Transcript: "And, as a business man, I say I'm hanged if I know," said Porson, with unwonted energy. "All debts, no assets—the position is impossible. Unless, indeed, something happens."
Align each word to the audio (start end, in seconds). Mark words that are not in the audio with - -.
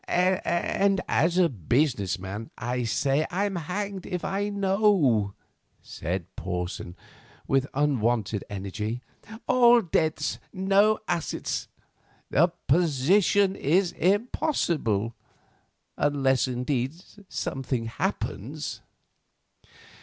"And, 0.07 0.99
as 1.07 1.37
a 1.37 1.47
business 1.47 2.17
man, 2.17 2.49
I 2.57 2.85
say 2.85 3.27
I'm 3.29 3.55
hanged 3.55 4.07
if 4.07 4.25
I 4.25 4.49
know," 4.49 5.35
said 5.79 6.25
Porson, 6.35 6.95
with 7.47 7.67
unwonted 7.75 8.43
energy. 8.49 9.03
"All 9.47 9.79
debts, 9.83 10.39
no 10.51 10.97
assets—the 11.07 12.47
position 12.67 13.55
is 13.55 13.91
impossible. 13.91 15.13
Unless, 15.99 16.47
indeed, 16.47 16.95
something 17.29 17.85
happens." 17.85 18.81